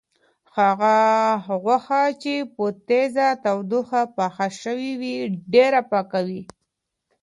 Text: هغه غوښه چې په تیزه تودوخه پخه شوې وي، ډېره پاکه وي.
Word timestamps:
هغه 0.57 0.97
غوښه 1.63 2.03
چې 2.21 2.35
په 2.55 2.65
تیزه 2.87 3.27
تودوخه 3.43 4.01
پخه 4.15 4.47
شوې 4.61 4.91
وي، 4.99 5.17
ډېره 5.53 5.79
پاکه 5.91 6.19
وي. 6.27 6.41